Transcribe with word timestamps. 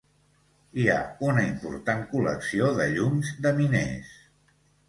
Hi 0.83 0.85
ha 0.93 0.95
una 1.27 1.43
important 1.49 2.01
col·lecció 2.15 2.73
de 2.81 2.91
llums 2.97 3.33
de 3.45 3.55
miners. 3.63 4.13